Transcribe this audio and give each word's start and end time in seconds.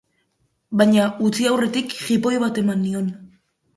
Baina, 0.81 1.03
utzi 1.29 1.47
aurretik, 1.51 1.95
jipoi 2.07 2.33
bat 2.45 2.59
eman 2.63 2.83
nion. 2.87 3.13